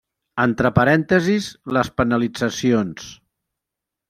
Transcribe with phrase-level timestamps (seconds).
[0.43, 1.49] Entre parèntesis
[1.79, 3.13] les penalitzacions.